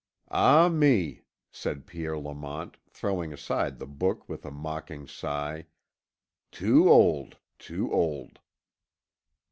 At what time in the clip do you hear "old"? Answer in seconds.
6.89-7.37, 7.93-8.39